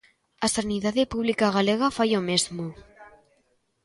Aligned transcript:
A 0.45 0.47
sanidade 0.55 1.09
pública 1.13 1.47
galega 1.57 1.95
fai 1.97 2.09
o 2.19 2.25
mesmo. 2.29 2.65